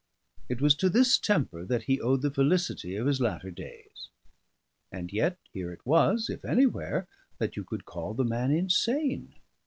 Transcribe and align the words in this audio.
It 0.49 0.61
was 0.61 0.73
to 0.77 0.89
this 0.89 1.19
temper 1.19 1.63
that 1.63 1.83
he 1.83 2.01
owed 2.01 2.23
the 2.23 2.31
felicity 2.33 2.95
of 2.95 3.05
his 3.05 3.21
later 3.21 3.51
days; 3.51 4.09
and 4.91 5.13
yet 5.13 5.37
here 5.53 5.71
it 5.71 5.85
was, 5.85 6.27
if 6.27 6.43
anywhere, 6.43 7.07
that 7.37 7.55
you 7.55 7.63
could 7.63 7.85
call 7.85 8.15
the 8.15 8.23
man 8.25 8.49
insane. 8.49 9.35